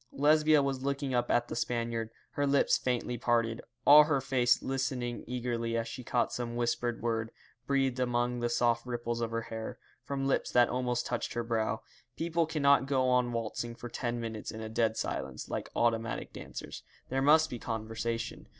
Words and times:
Lesbia 0.11 0.63
was 0.63 0.81
looking 0.81 1.13
up 1.13 1.29
at 1.29 1.47
the 1.47 1.55
Spaniard, 1.55 2.09
her 2.31 2.47
lips 2.47 2.75
faintly 2.75 3.19
parted, 3.19 3.61
all 3.85 4.05
her 4.05 4.19
face 4.19 4.63
listening 4.63 5.23
eagerly 5.27 5.77
as 5.77 5.87
she 5.87 6.03
caught 6.03 6.33
some 6.33 6.55
whispered 6.55 7.03
word, 7.03 7.29
breathed 7.67 7.99
among 7.99 8.39
the 8.39 8.49
soft 8.49 8.83
ripples 8.87 9.21
of 9.21 9.29
her 9.29 9.43
hair, 9.43 9.77
from 10.03 10.25
lips 10.25 10.49
that 10.49 10.69
almost 10.69 11.05
touched 11.05 11.33
her 11.33 11.43
brow. 11.43 11.83
People 12.17 12.47
cannot 12.47 12.87
go 12.87 13.09
on 13.09 13.31
waltzing 13.31 13.75
for 13.75 13.89
ten 13.89 14.19
minutes 14.19 14.49
in 14.49 14.59
a 14.59 14.69
dead 14.69 14.97
silence, 14.97 15.49
like 15.49 15.69
automatic 15.75 16.33
dancers. 16.33 16.81
There 17.09 17.21
must 17.21 17.51
be 17.51 17.59
conversation. 17.59 18.47